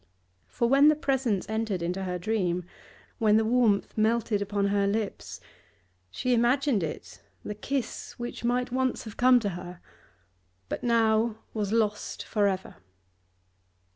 For 0.47 0.67
when 0.67 0.87
the 0.87 0.95
presence 0.95 1.47
entered 1.47 1.83
into 1.83 2.05
her 2.05 2.17
dream, 2.17 2.65
when 3.19 3.37
the 3.37 3.45
warmth 3.45 3.95
melted 3.95 4.41
upon 4.41 4.69
her 4.69 4.87
lips, 4.87 5.39
she 6.09 6.33
imagined 6.33 6.81
it 6.81 7.21
the 7.45 7.53
kiss 7.53 8.17
which 8.17 8.43
might 8.43 8.71
once 8.71 9.03
have 9.03 9.15
come 9.15 9.39
to 9.41 9.49
her 9.49 9.79
but 10.69 10.83
now 10.83 11.37
was 11.53 11.71
lost 11.71 12.23
for 12.23 12.47
ever. 12.47 12.77